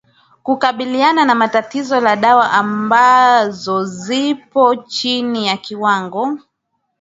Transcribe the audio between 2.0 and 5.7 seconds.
dawa ambazo zipo chini ya